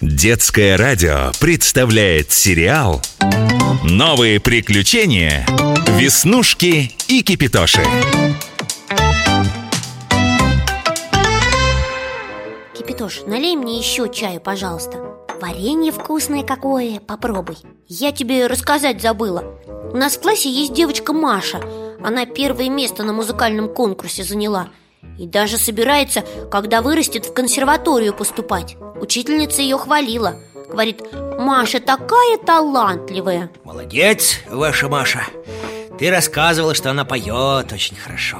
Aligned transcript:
Детское 0.00 0.78
радио 0.78 1.30
представляет 1.40 2.30
сериал 2.32 3.02
«Новые 3.84 4.40
приключения. 4.40 5.44
Веснушки 5.88 6.92
и 7.06 7.20
Кипитоши». 7.22 7.82
Кипитош, 12.72 13.24
налей 13.26 13.56
мне 13.56 13.76
еще 13.76 14.08
чаю, 14.10 14.40
пожалуйста. 14.40 15.04
Варенье 15.38 15.92
вкусное 15.92 16.44
какое, 16.44 16.98
попробуй. 17.00 17.58
Я 17.86 18.10
тебе 18.10 18.46
рассказать 18.46 19.02
забыла. 19.02 19.44
У 19.92 19.96
нас 19.98 20.16
в 20.16 20.22
классе 20.22 20.50
есть 20.50 20.72
девочка 20.72 21.12
Маша. 21.12 21.60
Она 22.02 22.24
первое 22.24 22.70
место 22.70 23.02
на 23.02 23.12
музыкальном 23.12 23.68
конкурсе 23.68 24.24
заняла 24.24 24.70
И 25.20 25.26
даже 25.26 25.58
собирается, 25.58 26.24
когда 26.50 26.80
вырастет, 26.80 27.26
в 27.26 27.34
консерваторию 27.34 28.14
поступать. 28.14 28.78
Учительница 28.98 29.60
ее 29.60 29.76
хвалила. 29.76 30.36
Говорит, 30.70 31.02
Маша 31.38 31.78
такая 31.78 32.38
талантливая 32.38 33.50
Молодец, 33.62 34.38
ваша 34.48 34.88
Маша. 34.88 35.20
Ты 35.98 36.10
рассказывала, 36.10 36.74
что 36.74 36.90
она 36.90 37.04
поет 37.04 37.70
очень 37.70 37.96
хорошо 37.96 38.38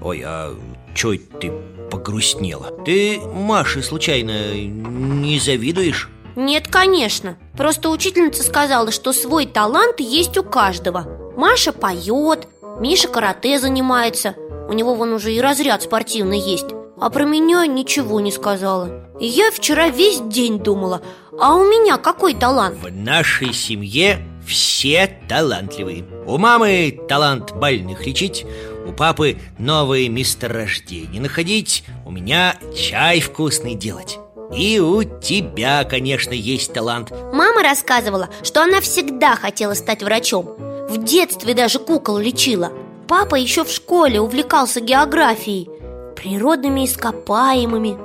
Ой, 0.00 0.22
а 0.24 0.54
чё 0.94 1.14
ты 1.40 1.50
погрустнела? 1.90 2.70
Ты 2.84 3.18
Маше 3.18 3.82
случайно 3.82 4.54
не 4.54 5.40
завидуешь? 5.40 6.08
Нет, 6.36 6.68
конечно. 6.68 7.36
Просто 7.56 7.90
учительница 7.90 8.44
сказала, 8.44 8.92
что 8.92 9.12
свой 9.12 9.46
талант 9.46 9.98
есть 9.98 10.38
у 10.38 10.44
каждого. 10.44 11.32
Маша 11.36 11.72
поет, 11.72 12.46
Миша 12.78 13.08
карате 13.08 13.58
занимается 13.58 14.36
У 14.68 14.74
него 14.74 14.94
вон 14.94 15.14
уже 15.14 15.32
и 15.32 15.40
разряд 15.40 15.82
спортивный 15.82 16.38
есть. 16.38 16.66
А 17.00 17.08
про 17.08 17.24
меня 17.24 17.66
ничего 17.66 18.20
не 18.20 18.30
сказала. 18.30 19.08
И 19.18 19.26
я 19.26 19.50
вчера 19.50 19.88
весь 19.88 20.20
день 20.20 20.58
думала 20.58 21.00
А 21.40 21.54
у 21.54 21.64
меня 21.64 21.96
какой 21.96 22.34
талант? 22.34 22.76
В 22.76 22.92
нашей 22.92 23.54
семье 23.54 24.18
все 24.46 25.10
талантливые. 25.28 26.04
У 26.26 26.36
мамы 26.36 27.00
талант 27.08 27.52
больных 27.52 28.06
лечить 28.06 28.44
У 28.86 28.92
папы 28.92 29.38
новые 29.58 30.08
месторождения 30.08 31.20
находить 31.20 31.84
У 32.04 32.10
меня 32.10 32.58
чай 32.76 33.20
вкусный 33.20 33.74
делать. 33.74 34.18
И 34.54 34.80
у 34.80 35.02
тебя, 35.02 35.84
конечно, 35.84 36.32
есть 36.32 36.72
талант. 36.72 37.10
Мама 37.32 37.62
рассказывала, 37.62 38.28
что 38.42 38.62
она 38.62 38.80
всегда 38.80 39.34
хотела 39.36 39.74
стать 39.74 40.02
врачом. 40.02 40.56
В 40.88 41.04
детстве 41.04 41.54
даже 41.54 41.78
кукол 41.78 42.18
лечила 42.18 42.72
Папа 43.08 43.36
еще 43.36 43.64
в 43.64 43.70
школе 43.70 44.20
увлекался 44.20 44.80
географией 44.80 45.70
природными 46.14 46.84
ископаемыми 46.84 47.96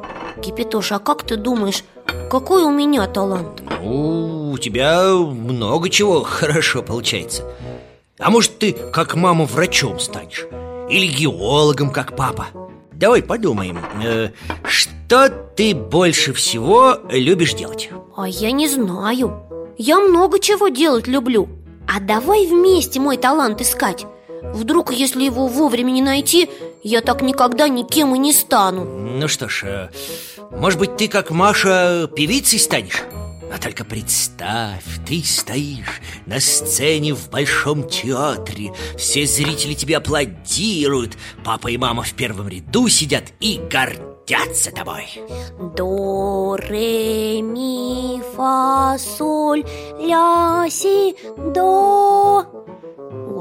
Кипятош, 0.42 0.94
а 0.94 1.00
как 1.00 1.24
ты 1.24 1.36
думаешь, 1.36 1.84
какой 2.32 2.64
у 2.64 2.72
меня 2.72 3.06
талант? 3.08 3.62
Ну, 3.82 4.52
у 4.52 4.58
тебя 4.58 5.14
много 5.14 5.90
чего 5.90 6.24
хорошо 6.24 6.84
получается 6.84 7.44
А 8.18 8.30
может 8.30 8.60
ты, 8.60 8.72
как 8.72 9.16
мама, 9.16 9.44
врачом 9.44 10.00
станешь? 10.00 10.46
Или 10.90 11.08
геологом, 11.08 11.90
как 11.90 12.16
папа? 12.16 12.48
Давай 12.94 13.22
подумаем, 13.22 13.80
э, 14.06 14.30
что 14.66 15.30
ты 15.30 15.76
больше 15.76 16.32
всего 16.32 17.00
любишь 17.10 17.56
делать? 17.56 17.90
А 18.16 18.28
я 18.28 18.52
не 18.52 18.70
знаю 18.70 19.44
Я 19.78 20.00
много 20.00 20.40
чего 20.40 20.70
делать 20.70 21.08
люблю 21.08 21.50
А 21.94 22.00
давай 22.00 22.48
вместе 22.48 23.02
мой 23.02 23.18
талант 23.18 23.60
искать 23.60 24.06
Вдруг, 24.52 24.92
если 24.92 25.24
его 25.24 25.48
вовремя 25.48 25.92
не 25.92 26.02
найти, 26.02 26.50
я 26.84 27.02
так 27.02 27.22
никогда 27.22 27.70
никем 27.70 28.14
и 28.16 28.20
не 28.20 28.34
стану. 28.34 28.84
Ну 28.84 29.28
что 29.28 29.48
ж, 29.48 29.64
э, 29.64 29.90
может 30.52 30.80
быть, 30.80 30.98
ты, 30.98 31.08
как 31.08 31.32
Маша, 31.32 32.10
певицей 32.14 32.60
станешь? 32.60 33.04
А 33.54 33.60
только 33.60 33.86
представь, 33.86 34.84
ты 35.08 35.22
стоишь 35.24 36.02
на 36.26 36.40
сцене 36.40 37.14
в 37.14 37.30
большом 37.30 37.88
театре. 37.88 38.74
Все 38.98 39.26
зрители 39.28 39.76
тебе 39.76 39.98
аплодируют. 39.98 41.18
Папа 41.46 41.68
и 41.68 41.78
мама 41.78 42.02
в 42.04 42.14
первом 42.14 42.48
ряду 42.48 42.90
сидят 42.90 43.26
и 43.40 43.62
гордятся 43.72 44.72
тобой. 44.72 45.06
До, 45.78 46.58
ре, 46.58 47.42
ми, 47.44 48.22
фа, 48.36 48.98
соль, 48.98 49.64
ля, 50.00 50.66
си, 50.70 51.16
до 51.38 52.63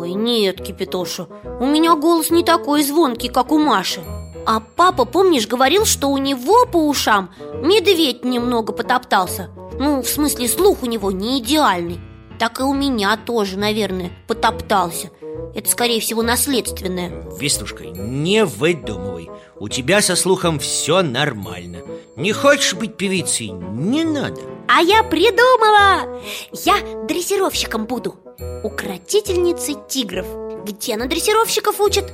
Ой, 0.03 0.15
нет, 0.15 0.61
Кипятоша, 0.61 1.29
у 1.61 1.65
меня 1.65 1.95
голос 1.95 2.31
не 2.31 2.43
такой 2.43 2.83
звонкий, 2.83 3.29
как 3.29 3.53
у 3.53 3.59
Маши. 3.61 4.01
А 4.45 4.59
папа, 4.59 5.05
помнишь, 5.05 5.47
говорил, 5.47 5.85
что 5.85 6.09
у 6.09 6.19
него 6.19 6.67
по 6.67 6.89
ушам 6.89 7.31
медведь 7.63 8.25
немного 8.25 8.73
потоптался? 8.73 9.51
Ну, 9.79 10.03
в 10.03 10.09
смысле, 10.09 10.49
слух 10.49 10.83
у 10.83 10.87
него 10.87 11.13
не 11.13 11.39
идеальный. 11.39 12.01
Так 12.41 12.59
и 12.59 12.65
у 12.65 12.75
меня 12.75 13.17
тоже, 13.17 13.57
наверное, 13.57 14.11
потоптался. 14.27 15.11
Это, 15.55 15.71
скорее 15.71 16.01
всего, 16.01 16.23
наследственное 16.23 17.25
Веснушка, 17.39 17.85
не 17.85 18.45
выдумывай. 18.45 19.31
У 19.61 19.69
тебя 19.69 20.03
со 20.03 20.17
слухом 20.17 20.59
все 20.59 21.03
нормально. 21.03 21.79
Не 22.17 22.33
хочешь 22.33 22.75
быть 22.75 22.97
певицей? 22.97 23.51
Не 23.51 24.03
надо 24.03 24.41
А 24.67 24.81
я 24.83 25.05
придумала! 25.05 26.21
Я 26.65 26.75
дрессировщиком 27.07 27.87
буду 27.87 28.17
Укротительницы 28.63 29.75
тигров. 29.89 30.27
Где 30.65 30.97
на 30.97 31.07
дрессировщиков 31.07 31.81
учат? 31.81 32.13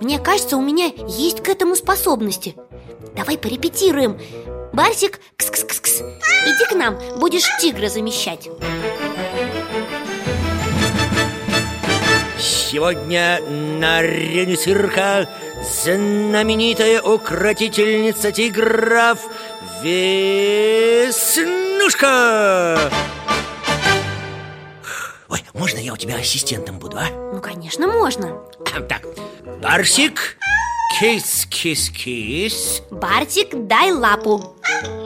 Мне 0.00 0.18
кажется, 0.18 0.56
у 0.56 0.62
меня 0.62 0.92
есть 1.08 1.42
к 1.42 1.48
этому 1.48 1.74
способности. 1.74 2.54
Давай 3.16 3.36
порепетируем. 3.36 4.18
Барсик, 4.72 5.18
кс-кс-кс-кс. 5.36 6.02
Иди 6.46 6.64
к 6.70 6.74
нам, 6.74 6.98
будешь 7.18 7.48
тигра 7.60 7.88
замещать. 7.88 8.48
Сегодня 12.38 13.40
на 13.48 13.98
арене 13.98 14.56
цирка 14.56 15.28
знаменитая 15.82 17.02
укротительница 17.02 18.30
тигров 18.30 19.18
Веснушка! 19.82 21.48
Ой, 22.78 23.07
можно 25.78 25.84
я 25.84 25.92
у 25.92 25.96
тебя 25.96 26.16
ассистентом 26.16 26.78
буду, 26.78 26.98
а? 26.98 27.08
Ну, 27.32 27.40
конечно, 27.40 27.86
можно. 27.86 28.42
Так, 28.88 29.02
Барсик, 29.62 30.36
кис-кис-кис 30.98 32.82
Бартик, 32.90 33.66
дай 33.66 33.92
лапу. 33.92 34.56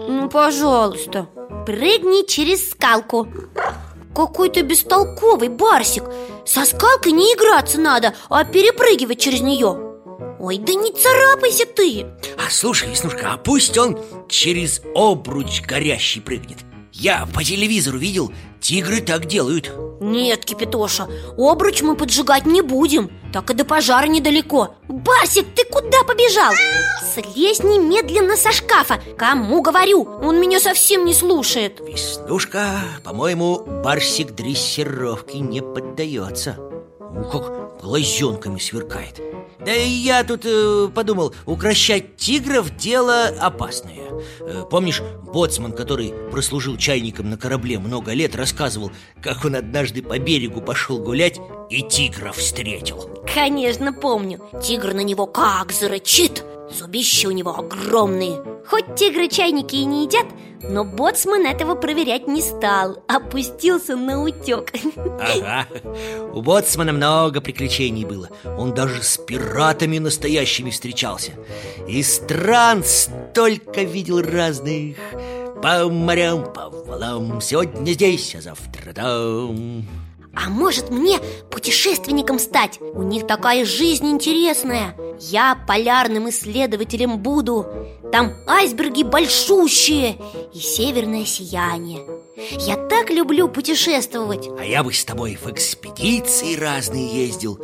Ну, 0.09 0.29
пожалуйста 0.29 1.29
Прыгни 1.67 2.27
через 2.27 2.71
скалку. 2.71 3.29
Какой 4.15 4.51
ты 4.51 4.63
бестолковый, 4.63 5.49
Барсик. 5.49 6.05
Со 6.47 6.65
скалкой 6.65 7.13
не 7.13 7.35
играться 7.35 7.79
надо, 7.79 8.15
а 8.29 8.45
перепрыгивать 8.45 9.21
через 9.21 9.41
нее. 9.43 9.79
Ой, 10.41 10.59
да 10.59 10.75
не 10.75 10.93
царапайся 10.93 11.67
ты. 11.67 12.07
А 12.37 12.51
слушай, 12.51 12.89
Веснушка, 12.89 13.33
а 13.33 13.37
пусть 13.37 13.79
он 13.79 13.99
через 14.29 14.81
обруч 14.95 15.63
горящий 15.63 16.21
прыгнет 16.21 16.59
Я 16.93 17.27
по 17.35 17.43
телевизору 17.43 17.99
видел, 17.99 18.33
тигры 18.61 19.01
так 19.01 19.25
делают. 19.25 19.73
Нет, 20.01 20.45
Кипятоша, 20.45 21.09
обруч 21.39 21.81
мы 21.81 21.97
поджигать 21.97 22.45
не 22.45 22.61
будем. 22.61 23.11
Так 23.33 23.51
и 23.51 23.55
до 23.55 23.65
пожара 23.65 24.07
недалеко. 24.07 24.75
Барсик, 24.89 25.47
ты 25.55 25.65
куда 25.65 26.03
побежал? 26.05 26.53
Слезь 27.15 27.61
немедленно 27.61 28.37
со 28.37 28.53
шкафа. 28.53 29.01
Кому 29.17 29.63
говорю? 29.63 30.03
Он 30.23 30.39
меня 30.39 30.61
совсем 30.61 31.07
не 31.07 31.15
слушает. 31.15 31.81
Веснушка, 31.81 32.81
по-моему, 33.05 33.65
Барсик 33.83 34.33
дрессировки 34.33 35.39
не 35.39 35.63
поддается. 35.63 36.57
Ну, 37.01 37.25
как 37.25 37.81
глазенками 37.81 38.59
сверкает 38.59 39.32
Да 39.65 39.75
и 39.75 39.89
я 39.89 40.25
тут 40.25 40.45
э, 40.45 40.89
подумал, 40.93 41.35
укращать 41.47 42.17
тигров 42.17 42.77
дело 42.77 43.27
опасное. 43.41 44.11
Э, 44.41 44.65
Помнишь, 44.69 45.01
боцман, 45.33 45.73
который 45.73 46.13
прослужил 46.31 46.77
чайником 46.77 47.31
на 47.31 47.37
корабле 47.37 47.79
много 47.79 48.13
лет 48.13 48.35
Рассказывал, 48.35 48.91
как 49.23 49.45
он 49.45 49.55
однажды 49.55 50.03
по 50.03 50.19
берегу 50.19 50.61
пошел 50.61 50.99
гулять 50.99 51.39
и 51.71 51.83
тигра 51.83 52.33
встретил? 52.33 53.09
Конечно, 53.33 53.93
помню. 53.93 54.41
Тигр 54.63 54.95
на 54.95 55.03
него 55.03 55.27
как 55.27 55.73
зарычит 55.73 56.45
Зубища 56.71 57.29
у 57.29 57.33
него 57.33 57.57
огромные. 57.57 58.43
Хоть 58.67 58.95
тигры 58.95 59.29
чайники 59.29 59.77
и 59.77 59.85
не 59.85 60.05
едят 60.05 60.27
Но 60.63 60.85
боцман 60.85 61.47
этого 61.47 61.75
проверять 61.75 62.29
не 62.29 62.41
стал 62.41 63.03
Опустился 63.09 63.97
на 63.97 64.23
утек 64.23 64.73
Ага, 65.21 65.67
у 66.33 66.43
боцмана 66.43 66.93
много 66.93 67.41
приключений 67.41 68.05
было. 68.05 68.29
Он 68.45 68.73
даже 68.73 69.03
с 69.03 69.19
пиратами 69.19 69.99
настоящими 69.99 70.71
встречался. 70.71 71.33
И 71.89 72.03
стран 72.03 72.83
столько 72.85 73.83
видел 73.83 74.21
разных. 74.21 74.97
По 75.63 75.89
морям, 75.89 76.53
по 76.53 76.71
валам. 76.71 77.41
Сегодня 77.41 77.93
здесь, 77.93 78.35
а 78.35 78.41
завтра 78.41 78.93
там 78.93 79.87
А 80.35 80.49
может 80.49 80.91
мне 80.91 81.19
путешественником 81.51 82.39
стать? 82.39 82.79
У 82.81 83.03
них 83.03 83.27
такая 83.27 83.65
жизнь 83.65 84.09
интересная. 84.11 84.97
Я 85.21 85.55
полярным 85.67 86.31
исследователем 86.31 87.19
буду. 87.19 87.67
Там 88.11 88.33
айсберги 88.47 89.03
большущие 89.03 90.17
и 90.53 90.59
северное 90.59 91.25
сияние. 91.25 92.01
Я 92.59 92.77
так 92.77 93.11
люблю 93.11 93.49
путешествовать. 93.49 94.49
А 94.59 94.65
я 94.65 94.83
бы 94.83 94.93
с 94.93 95.05
тобой 95.05 95.39
в 95.41 95.51
экспедиции 95.51 96.57
разные 96.57 97.27
ездил. 97.27 97.59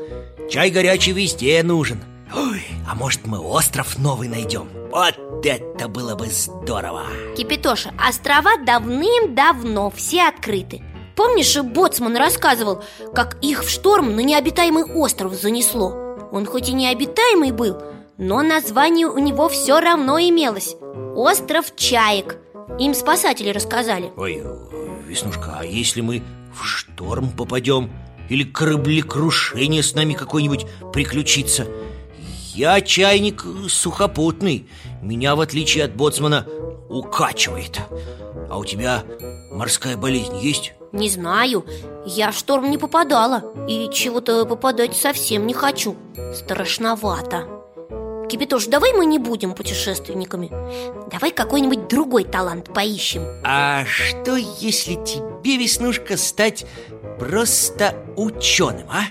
Чай 0.51 0.71
горячий 0.71 1.13
везде 1.13 1.63
нужен. 1.63 2.03
Ой, 2.35 2.63
а 2.89 2.95
может 2.95 3.27
мы 3.27 3.39
остров 3.39 3.99
новый 3.99 4.29
найдем? 4.29 4.69
Вот 4.91 5.19
это 5.45 5.89
было 5.89 6.15
бы 6.15 6.27
здорово. 6.27 7.07
Кипитоша, 7.37 7.93
острова 7.99 8.57
давным-давно 8.65 9.91
все 9.91 10.29
открыты 10.29 10.83
Помнишь, 11.19 11.57
Боцман 11.61 12.17
рассказывал, 12.17 12.85
как 13.13 13.39
их 13.43 13.65
в 13.65 13.69
шторм 13.69 14.15
на 14.15 14.21
необитаемый 14.21 14.85
остров 14.85 15.35
занесло? 15.35 15.89
Он 16.31 16.47
хоть 16.47 16.69
и 16.69 16.73
необитаемый 16.73 17.51
был, 17.51 17.77
но 18.19 18.41
название 18.43 19.09
у 19.09 19.19
него 19.19 19.49
все 19.49 19.81
равно 19.81 20.21
имелось 20.21 20.77
Остров 21.17 21.75
Чаек 21.75 22.37
Им 22.79 22.95
спасатели 22.95 23.49
рассказали 23.49 24.13
Ой, 24.17 24.45
Веснушка, 25.09 25.57
а 25.59 25.65
если 25.65 26.03
мы 26.03 26.23
в 26.55 26.65
шторм 26.65 27.33
попадем? 27.33 27.91
Или 28.29 28.45
кораблекрушение 28.45 29.83
с 29.83 29.97
нами 29.97 30.15
какое-нибудь 30.15 30.67
приключится? 30.93 31.67
Я 32.55 32.81
чайник 32.81 33.45
сухопутный 33.69 34.69
Меня, 35.03 35.35
в 35.35 35.41
отличие 35.41 35.83
от 35.83 35.97
боцмана, 35.97 36.47
укачивает 36.89 37.81
А 38.49 38.57
у 38.57 38.65
тебя 38.65 39.03
морская 39.51 39.97
болезнь 39.97 40.39
есть? 40.39 40.75
Не 40.93 41.09
знаю, 41.11 41.67
я 42.07 42.31
в 42.31 42.35
шторм 42.35 42.71
не 42.71 42.79
попадала 42.79 43.53
И 43.69 43.91
чего-то 43.93 44.47
попадать 44.47 44.97
совсем 44.97 45.47
не 45.47 45.55
хочу. 45.55 45.97
Страшновато. 46.35 47.47
Кипятош, 48.29 48.67
давай 48.67 48.93
мы 48.93 49.07
не 49.07 49.19
будем 49.19 49.55
путешественниками. 49.55 50.51
Давай 51.11 51.31
какой-нибудь 51.31 51.89
другой 51.89 52.25
талант 52.25 52.73
поищем. 52.73 53.23
А 53.43 53.85
что, 53.87 54.37
если 54.37 54.95
тебе, 54.95 55.57
Веснушка, 55.57 56.17
стать 56.19 56.67
просто 57.19 57.95
ученым, 58.17 58.87
а? 58.91 59.05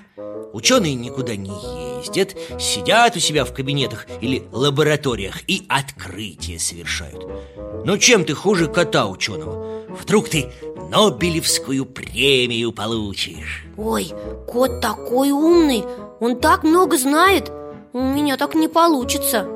Ученые 0.57 0.95
никуда 0.95 1.36
не 1.36 1.51
ездят, 2.00 2.36
сидят 2.59 3.15
у 3.15 3.19
себя 3.19 3.45
в 3.45 3.54
кабинетах 3.54 4.07
или 4.21 4.48
лабораториях 4.51 5.44
и 5.45 5.62
открытия 5.69 6.57
совершают. 6.57 7.27
Но 7.86 7.98
чем 7.98 8.25
ты 8.25 8.33
хуже 8.33 8.65
кота 8.65 9.06
ученого? 9.06 9.83
Вдруг 10.01 10.30
ты 10.30 10.51
Нобелевскую 10.89 11.86
премию 11.86 12.71
получишь? 12.71 13.65
Ой, 13.77 14.12
кот 14.48 14.81
такой 14.81 15.30
умный, 15.30 15.83
он 16.19 16.39
так 16.39 16.63
много 16.63 16.98
знает. 16.98 17.51
У 17.94 18.01
меня 18.01 18.36
так 18.36 18.56
не 18.56 18.68
получится. 18.68 19.48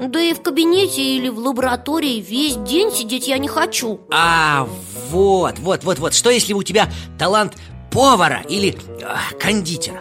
Да 0.00 0.18
и 0.18 0.32
в 0.32 0.40
кабинете 0.40 1.02
или 1.02 1.28
в 1.28 1.38
лаборатории 1.38 2.18
весь 2.18 2.56
день 2.56 2.90
сидеть 2.90 3.28
я 3.28 3.36
не 3.36 3.48
хочу. 3.48 4.00
А, 4.10 4.66
вот, 5.10 5.58
вот, 5.58 5.84
вот, 5.84 5.98
вот. 5.98 6.14
Что 6.14 6.30
если 6.30 6.54
у 6.54 6.62
тебя 6.62 6.88
талант 7.18 7.58
повара 7.90 8.42
или 8.48 8.74
а, 9.04 9.18
кондитера? 9.38 10.00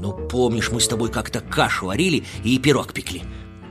Ну, 0.00 0.12
помнишь, 0.12 0.70
мы 0.70 0.80
с 0.80 0.86
тобой 0.86 1.10
как-то 1.10 1.40
кашу 1.40 1.86
варили 1.86 2.24
и 2.44 2.58
пирог 2.58 2.92
пекли 2.92 3.22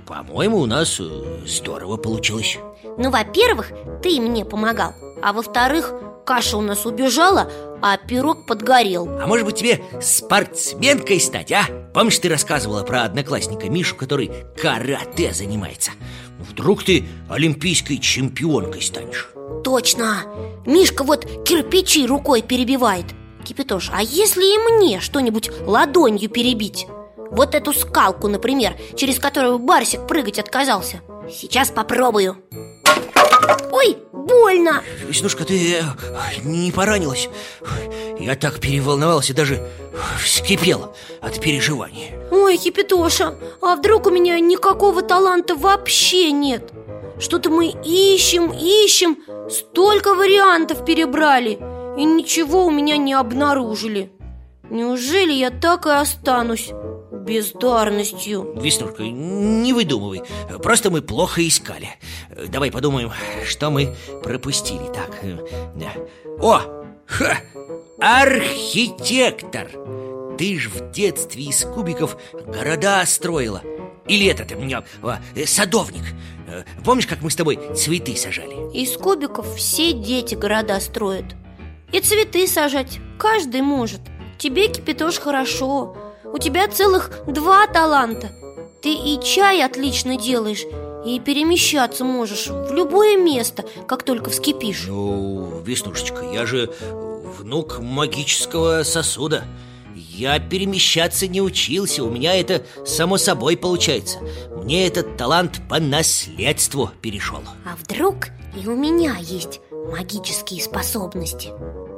По-моему, 0.06 0.58
у 0.58 0.66
нас 0.66 1.00
э, 1.00 1.44
здорово 1.46 1.96
получилось 1.96 2.58
Ну, 2.98 3.10
во-первых, 3.10 3.72
ты 4.04 4.20
мне 4.20 4.44
помогал 4.44 4.94
А 5.22 5.32
во-вторых, 5.32 5.94
каша 6.26 6.58
у 6.58 6.62
нас 6.62 6.86
убежала, 6.86 7.50
а 7.82 7.96
пирог 7.96 8.46
подгорел 8.46 9.08
А 9.22 9.26
может 9.26 9.46
быть 9.46 9.56
тебе 9.56 9.82
спортсменкой 10.02 11.22
стать, 11.22 11.54
а? 11.54 11.64
Помнишь, 11.94 12.20
ты 12.20 12.28
рассказывала 12.28 12.84
про 12.84 13.04
одноклассника 13.04 13.70
Мишу, 13.70 13.96
который 13.96 14.30
карате 14.62 15.34
занимается? 15.34 15.92
Вдруг 16.40 16.84
ты 16.84 17.06
олимпийской 17.30 18.00
чемпионкой 18.00 18.82
станешь? 18.82 19.30
Точно! 19.64 20.24
Мишка 20.66 21.06
вот 21.06 21.26
кирпичи 21.46 22.06
рукой 22.06 22.42
перебивает 22.42 23.06
Кипятош, 23.48 23.92
а 23.94 24.02
если 24.02 24.44
и 24.44 24.58
мне 24.58 25.00
что-нибудь 25.00 25.50
ладонью 25.62 26.30
перебить? 26.30 26.86
Вот 27.32 27.56
эту 27.56 27.72
скалку, 27.72 28.28
например, 28.28 28.76
через 28.96 29.20
которую 29.20 29.58
Барсик 29.58 30.06
прыгать 30.06 30.38
отказался 30.38 31.02
Сейчас 31.32 31.72
попробую 31.72 32.44
Ой, 33.72 33.98
больно 34.12 34.84
Веснушка, 35.08 35.46
ты 35.46 35.76
э, 35.76 35.82
не 36.44 36.74
поранилась? 36.74 37.30
Я 38.20 38.36
так 38.36 38.60
переволновался, 38.60 39.34
даже 39.34 39.66
вскипел 40.22 40.94
от 41.22 41.40
переживаний 41.40 42.12
Ой, 42.32 42.58
Кипятоша, 42.58 43.36
а 43.62 43.78
вдруг 43.78 44.08
у 44.08 44.10
меня 44.10 44.38
никакого 44.42 45.02
таланта 45.02 45.56
вообще 45.56 46.32
нет? 46.32 46.74
Что-то 47.18 47.50
мы 47.50 47.68
ищем, 47.86 48.52
ищем, 48.52 49.18
столько 49.50 50.16
вариантов 50.16 50.84
перебрали 50.84 51.77
И 51.98 52.06
ничего 52.06 52.68
у 52.68 52.72
меня 52.72 52.98
не 52.98 53.14
обнаружили. 53.14 54.12
Неужели 54.70 55.34
я 55.34 55.50
так 55.50 55.88
и 55.88 55.90
останусь 55.90 56.70
бездарностью? 57.12 58.54
Веснушка, 58.56 59.04
не 59.04 59.74
выдумывай. 59.74 60.22
Просто 60.62 60.92
мы 60.92 61.02
плохо 61.02 61.46
искали. 61.48 61.90
Давай 62.50 62.72
подумаем, 62.72 63.12
что 63.46 63.72
мы 63.72 63.96
пропустили. 64.24 64.86
Так, 64.94 65.20
о, 66.40 66.62
ха, 67.08 67.38
архитектор! 68.00 69.68
Ты 70.38 70.60
ж 70.60 70.70
в 70.70 70.92
детстве 70.92 71.46
из 71.46 71.66
кубиков 71.66 72.16
города 72.46 73.04
строила. 73.08 73.64
Или 74.06 74.28
этот, 74.28 74.52
меня, 74.56 74.84
садовник. 75.46 76.04
Помнишь, 76.86 77.08
как 77.08 77.24
мы 77.24 77.32
с 77.32 77.36
тобой 77.36 77.60
цветы 77.76 78.16
сажали? 78.16 78.72
Из 78.72 78.96
кубиков 78.98 79.56
все 79.56 79.94
дети 79.94 80.36
города 80.36 80.80
строят 80.80 81.36
И 81.92 82.00
цветы 82.00 82.48
сажать 82.48 83.00
каждый 83.18 83.62
может. 83.62 84.02
Тебе, 84.38 84.68
Кипятош, 84.68 85.20
хорошо. 85.20 85.96
У 86.26 86.38
тебя 86.38 86.68
целых 86.68 87.12
два 87.28 87.66
таланта. 87.68 88.32
Ты 88.82 88.94
и 88.94 89.20
чай 89.24 89.64
отлично 89.64 90.18
делаешь 90.18 90.64
И 91.06 91.20
перемещаться 91.20 92.06
можешь 92.06 92.48
в 92.48 92.72
любое 92.74 93.18
место, 93.18 93.66
как 93.88 94.04
только 94.04 94.30
вскипишь. 94.30 94.86
Ну, 94.88 95.62
Веснушечка, 95.66 96.24
я 96.32 96.46
же 96.46 96.72
внук 97.38 97.80
магического 97.80 98.84
сосуда. 98.84 99.46
Я 99.96 100.40
перемещаться 100.40 101.28
не 101.28 101.42
учился, 101.42 102.04
у 102.04 102.10
меня 102.10 102.36
это 102.36 102.64
само 102.86 103.18
собой 103.18 103.56
получается. 103.56 104.20
Мне 104.56 104.86
этот 104.86 105.18
талант 105.18 105.62
по 105.70 105.80
наследству 105.80 106.92
перешел. 107.02 107.42
А 107.66 107.76
вдруг 107.76 108.28
и 108.56 108.68
у 108.68 108.76
меня 108.76 109.16
есть 109.20 109.62
магические 109.72 110.62
способности? 110.62 111.50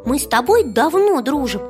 Мы 0.06 0.20
с 0.20 0.28
тобой 0.28 0.64
давно 0.64 1.22
дружим. 1.22 1.62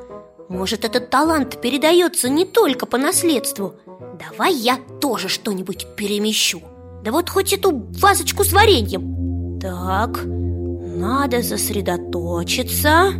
Может, 0.48 0.84
этот 0.84 1.10
талант 1.10 1.60
передается 1.60 2.28
не 2.28 2.44
только 2.44 2.86
по 2.86 2.98
наследству. 2.98 3.74
Давай 4.18 4.54
я 4.54 4.78
тоже 5.00 5.28
что-нибудь 5.28 5.86
перемещу. 5.96 6.62
Да 7.04 7.12
вот 7.12 7.30
хоть 7.30 7.52
эту 7.52 7.86
вазочку 8.00 8.44
с 8.44 8.52
вареньем. 8.52 9.58
Так, 9.60 10.20
надо 10.24 11.42
сосредоточиться. 11.42 13.12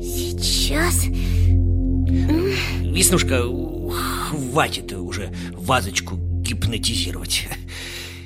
Сейчас. 0.00 1.04
Веснушка, 2.80 3.42
хватит 4.30 4.92
уже 4.92 5.32
вазочку 5.52 6.16
гипнотизировать 6.16 7.48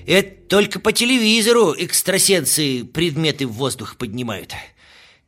Это 0.09 0.49
только 0.49 0.81
по 0.81 0.91
телевизору 0.91 1.75
экстрасенсы 1.75 2.83
предметы 2.83 3.47
в 3.47 3.53
воздух 3.53 3.97
поднимают. 3.97 4.55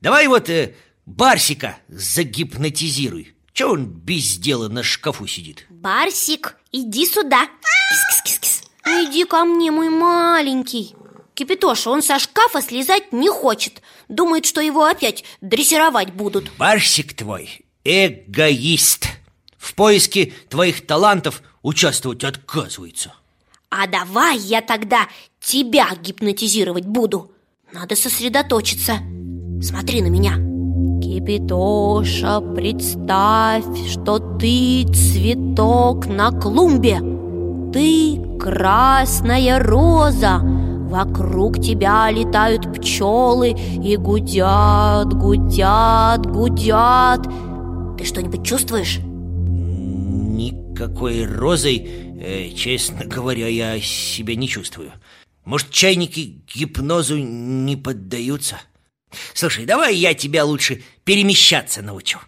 Давай 0.01 0.27
вот 0.27 0.49
э, 0.49 0.75
Барсика 1.05 1.77
загипнотизируй. 1.89 3.35
Че 3.53 3.73
он 3.73 3.85
без 3.85 4.39
дела 4.39 4.69
на 4.69 4.83
шкафу 4.83 5.27
сидит? 5.27 5.67
Барсик, 5.69 6.57
иди 6.73 7.05
сюда. 7.05 7.47
Кис-кис-кис 7.91 8.63
Иди 8.87 9.25
ко 9.25 9.45
мне, 9.45 9.71
мой 9.71 9.91
маленький. 9.91 10.95
Кипятоша, 11.35 11.91
он 11.91 12.03
со 12.03 12.19
шкафа 12.19 12.63
слезать 12.63 13.13
не 13.13 13.29
хочет. 13.29 13.83
Думает, 14.09 14.47
что 14.47 14.63
его 14.63 14.87
опять 14.87 15.25
дрессировать 15.43 16.15
будут. 16.15 16.51
Барсик 16.57 17.13
твой 17.13 17.67
эгоист. 17.85 19.09
В 19.59 19.75
поиске 19.75 20.33
твоих 20.49 20.87
талантов 20.87 21.43
участвовать 21.61 22.25
отказывается 22.25 23.13
А 23.83 23.87
давай 23.87 24.37
я 24.37 24.61
тогда 24.61 25.09
тебя 25.41 25.87
гипнотизировать 26.03 26.85
буду. 26.85 27.31
Надо 27.73 27.97
сосредоточиться. 27.97 28.99
Смотри 29.63 30.03
на 30.03 30.09
меня. 30.09 30.35
Кипятоша, 31.01 32.43
представь, 32.55 33.65
что 33.89 34.19
ты 34.39 34.85
цветок 34.93 36.05
на 36.05 36.31
клумбе. 36.31 37.01
Ты 37.73 38.21
красная 38.39 39.59
роза. 39.61 40.41
Вокруг 40.91 41.59
тебя 41.63 42.11
летают 42.11 42.75
пчелы 42.75 43.51
И 43.51 43.97
гудят, 43.97 45.15
гудят, 45.15 46.27
гудят. 46.27 47.27
Ты 47.97 48.05
что-нибудь 48.05 48.45
чувствуешь? 48.45 49.01
Никакой 50.81 51.27
розой, 51.27 51.77
э, 51.77 52.53
честно 52.57 53.05
говоря, 53.05 53.47
я 53.49 53.79
себя 53.83 54.35
не 54.35 54.49
чувствую. 54.49 54.95
Может, 55.45 55.71
чайники 55.71 56.41
гипнозу 56.55 57.19
не 57.19 57.77
поддаются? 57.77 58.59
Слушай, 59.35 59.67
давай 59.67 59.95
я 59.95 60.15
тебя 60.15 60.43
лучше 60.47 60.83
перемещаться 61.05 61.83
научу. 61.83 62.19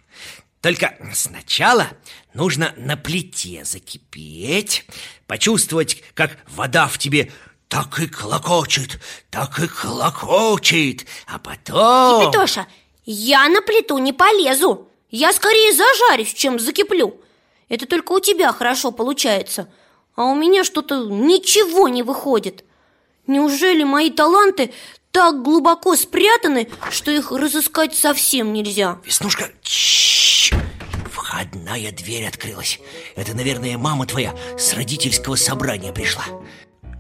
Только 0.61 0.99
сначала 1.15 1.89
нужно 2.35 2.75
на 2.77 2.99
плите 2.99 3.65
закипеть, 3.65 4.85
почувствовать, 5.27 6.03
как 6.13 6.37
вода 6.51 6.89
в 6.89 6.99
тебе 6.99 7.33
так 7.69 8.01
и 8.01 8.07
клокочет, 8.07 9.01
так 9.31 9.59
и 9.61 9.67
клокочет, 9.67 11.07
а 11.27 11.39
потом... 11.39 12.31
Кипятоша, 12.31 12.67
я 13.07 13.49
на 13.49 13.63
плиту 13.63 13.97
не 13.97 14.13
полезу. 14.13 14.91
Я 15.11 15.33
скорее 15.33 15.73
зажарюсь, 15.73 16.35
чем 16.35 16.61
закиплю 16.61 17.19
Это 17.69 17.87
только 17.87 18.13
у 18.13 18.21
тебя 18.21 18.53
хорошо 18.53 18.91
получается 18.93 19.69
А 20.17 20.25
у 20.25 20.35
меня 20.35 20.65
что-то 20.65 21.07
ничего 21.07 21.89
не 21.89 22.03
выходит. 22.03 22.65
Неужели 23.27 23.85
мои 23.85 24.11
таланты 24.11 24.73
так 25.11 25.43
глубоко 25.43 25.97
спрятаны, 25.97 26.69
что 26.91 27.11
их 27.11 27.31
разыскать 27.31 27.95
совсем 27.95 28.53
нельзя? 28.53 28.99
Веснушка, 29.05 29.51
входная 31.11 31.93
дверь 31.93 32.27
открылась. 32.27 32.81
Это, 33.17 33.35
наверное, 33.35 33.79
мама 33.79 34.07
твоя 34.07 34.35
с 34.59 34.75
родительского 34.75 35.37
собрания 35.37 35.93
пришла. 35.93 36.25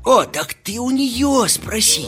О, 0.05 0.25
так 0.25 0.55
ты 0.55 0.79
у 0.79 0.91
нее 0.91 1.49
спроси. 1.49 2.07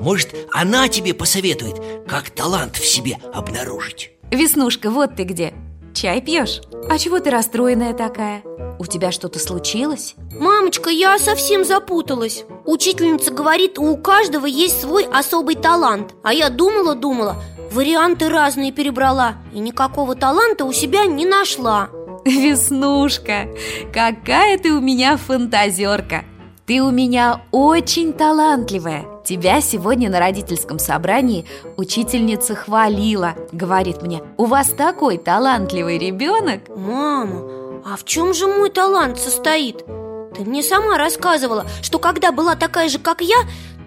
Может, 0.00 0.34
она 0.52 0.88
тебе 0.88 1.14
посоветует, 1.14 2.08
как 2.08 2.30
талант 2.30 2.76
в 2.76 2.86
себе 2.86 3.18
обнаружить? 3.32 4.10
Веснушка, 4.30 4.90
вот 4.90 5.16
ты 5.16 5.22
где 5.24 5.54
Чай 5.96 6.20
пьешь? 6.20 6.60
А 6.90 6.98
чего 6.98 7.20
ты 7.20 7.30
расстроенная 7.30 7.94
такая? 7.94 8.42
У 8.78 8.84
тебя 8.84 9.10
что-то 9.10 9.38
случилось? 9.38 10.14
Мамочка, 10.38 10.90
я 10.90 11.18
совсем 11.18 11.64
запуталась 11.64 12.44
Учительница 12.66 13.30
говорит, 13.30 13.78
у 13.78 13.96
каждого 13.96 14.44
есть 14.44 14.82
свой 14.82 15.04
особый 15.04 15.54
талант 15.54 16.14
А 16.22 16.34
я 16.34 16.50
думала-думала, 16.50 17.36
варианты 17.72 18.28
разные 18.28 18.72
перебрала 18.72 19.36
И 19.54 19.58
никакого 19.58 20.14
таланта 20.14 20.66
у 20.66 20.72
себя 20.74 21.06
не 21.06 21.24
нашла 21.24 21.88
Веснушка, 22.26 23.48
какая 23.90 24.58
ты 24.58 24.72
у 24.72 24.82
меня 24.82 25.16
фантазерка 25.16 26.26
ты 26.66 26.82
у 26.82 26.90
меня 26.90 27.42
очень 27.52 28.12
талантливая. 28.12 29.04
Тебя 29.26 29.60
сегодня 29.60 30.08
на 30.08 30.20
родительском 30.20 30.78
собрании 30.78 31.46
учительница 31.76 32.54
хвалила. 32.54 33.34
Говорит 33.50 34.00
мне, 34.00 34.22
у 34.36 34.44
вас 34.44 34.68
такой 34.68 35.18
талантливый 35.18 35.98
ребенок. 35.98 36.68
Мама, 36.68 37.82
а 37.84 37.96
в 37.96 38.04
чем 38.04 38.32
же 38.32 38.46
мой 38.46 38.70
талант 38.70 39.18
состоит? 39.18 39.84
Ты 40.36 40.44
мне 40.44 40.62
сама 40.62 40.96
рассказывала, 40.96 41.66
что 41.82 41.98
когда 41.98 42.30
была 42.30 42.54
такая 42.54 42.88
же, 42.88 43.00
как 43.00 43.20
я, 43.20 43.38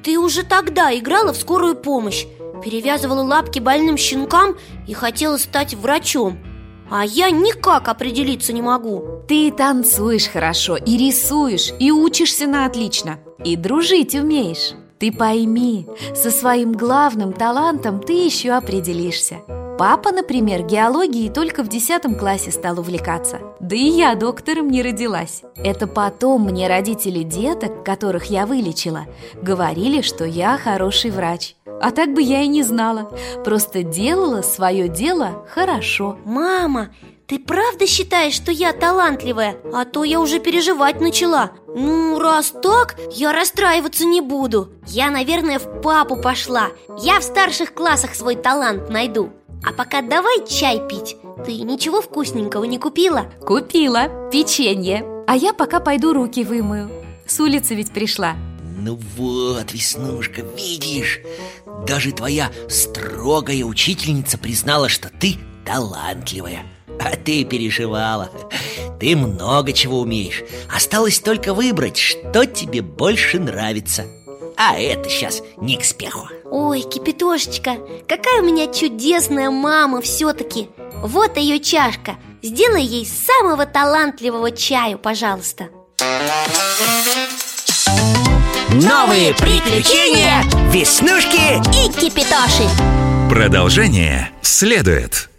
ты 0.03 0.19
уже 0.19 0.43
тогда 0.43 0.93
играла 0.93 1.31
в 1.31 1.37
скорую 1.37 1.75
помощь 1.75 2.25
Перевязывала 2.61 3.21
лапки 3.21 3.59
больным 3.59 3.95
щенкам 3.95 4.57
и 4.87 4.93
хотела 4.93 5.37
стать 5.37 5.73
врачом 5.73 6.37
а 6.91 7.05
я 7.05 7.29
никак 7.29 7.87
определиться 7.87 8.51
не 8.51 8.63
могу 8.63 9.21
Ты 9.27 9.51
танцуешь 9.51 10.27
хорошо, 10.27 10.75
и 10.75 10.97
рисуешь, 10.97 11.71
и 11.79 11.91
учишься 11.91 12.47
на 12.47 12.65
отлично 12.65 13.19
И 13.45 13.55
дружить 13.55 14.15
умеешь 14.15 14.73
Ты 14.99 15.11
пойми, 15.13 15.87
со 16.13 16.29
своим 16.29 16.73
главным 16.73 17.31
талантом 17.31 18.01
ты 18.01 18.13
еще 18.25 18.51
определишься. 18.51 19.37
Папа, 19.79 20.11
например, 20.11 20.63
геологией 20.63 21.31
только 21.31 21.63
в 21.63 21.69
десятом 21.69 22.15
классе 22.15 22.51
стал 22.51 22.81
увлекаться. 22.81 23.39
Да 23.61 23.77
и 23.77 23.87
я 23.87 24.13
доктором 24.15 24.69
не 24.69 24.83
родилась. 24.83 25.43
Это 25.55 25.87
потом 25.87 26.43
мне 26.43 26.67
родители 26.67 27.23
деток, 27.23 27.85
которых 27.85 28.25
я 28.25 28.45
вылечила 28.45 29.05
Говорили, 29.41 30.01
что 30.01 30.25
я 30.25 30.57
хороший 30.57 31.11
врач. 31.11 31.55
А 31.81 31.91
так 31.91 32.13
бы 32.13 32.21
я 32.21 32.41
и 32.41 32.47
не 32.47 32.63
знала. 32.63 33.09
Просто 33.45 33.83
делала 33.83 34.41
свое 34.41 34.89
дело 34.89 35.45
хорошо. 35.49 36.17
Мама, 36.25 36.89
ты 37.29 37.37
правда 37.37 37.85
считаешь, 37.85 38.33
что 38.33 38.51
я 38.51 38.73
талантливая? 38.73 39.57
А 39.71 39.85
то 39.85 40.03
я 40.03 40.19
уже 40.19 40.39
переживать 40.39 40.99
начала. 40.99 41.51
Ну, 41.67 42.17
раз 42.17 42.51
так, 42.63 42.97
я 43.11 43.31
расстраиваться 43.31 44.05
не 44.05 44.19
буду. 44.19 44.71
Я, 44.87 45.11
наверное, 45.11 45.59
в 45.59 45.81
папу 45.81 46.19
пошла. 46.19 46.69
Я 46.99 47.19
в 47.19 47.23
старших 47.23 47.75
классах 47.75 48.15
свой 48.15 48.35
талант 48.35 48.89
найду. 48.89 49.31
А 49.63 49.73
пока 49.73 50.01
давай 50.01 50.47
чай 50.47 50.81
пить. 50.89 51.17
Ты 51.45 51.61
ничего 51.61 52.01
вкусненького 52.01 52.63
не 52.63 52.79
купила? 52.79 53.31
Купила, 53.45 54.09
печенье. 54.31 55.05
А 55.27 55.35
я 55.35 55.53
пока 55.53 55.79
пойду 55.79 56.13
руки 56.13 56.43
вымою. 56.43 56.89
С 57.27 57.39
улицы 57.39 57.75
ведь 57.75 57.91
пришла. 57.91 58.35
Ну 58.79 58.97
вот, 59.15 59.71
Веснушка, 59.71 60.41
видишь? 60.57 61.19
Даже 61.85 62.11
твоя 62.11 62.49
строгая 62.67 63.63
учительница 63.63 64.39
признала, 64.39 64.89
что 64.89 65.09
ты 65.09 65.35
талантливая 65.63 66.63
А 66.99 67.15
ты 67.15 67.43
переживала. 67.45 68.29
Ты 68.99 69.15
много 69.15 69.71
чего 69.73 70.01
умеешь. 70.01 70.43
Осталось 70.73 71.19
только 71.19 71.53
выбрать, 71.53 71.97
что 71.97 72.45
тебе 72.45 72.81
больше 72.81 73.39
нравится. 73.39 74.05
А 74.57 74.77
это 74.77 75.09
сейчас 75.09 75.41
не 75.57 75.77
к 75.77 75.85
спеху. 75.85 76.27
Ой, 76.51 76.81
Кипятошечка, 76.81 77.77
какая 78.07 78.41
у 78.41 78.45
меня 78.45 78.67
чудесная 78.67 79.49
мама 79.49 80.01
все-таки 80.01 80.69
Вот 81.01 81.37
ее 81.37 81.59
чашка. 81.59 82.17
Сделай 82.41 82.83
ей 82.83 83.05
самого 83.05 83.65
талантливого 83.65 84.51
чаю, 84.51 84.97
пожалуйста. 84.97 85.69
Новые 88.71 89.33
приключения 89.33 90.43
Веснушки 90.71 91.57
и 91.75 91.91
Кипитоши 91.91 92.69
Продолжение 93.29 94.31
следует 94.41 95.29